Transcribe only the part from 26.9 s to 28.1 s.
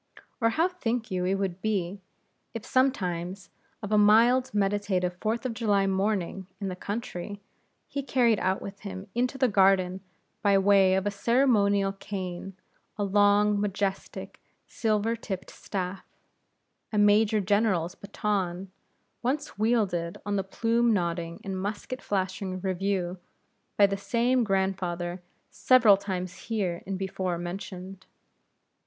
before mentioned?